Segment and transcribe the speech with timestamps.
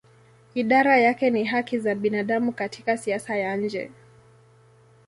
[0.55, 3.91] Idara yake ni haki za binadamu katika siasa ya nje.